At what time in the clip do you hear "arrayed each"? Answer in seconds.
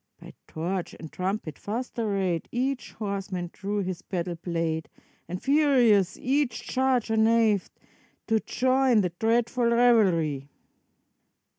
1.99-2.93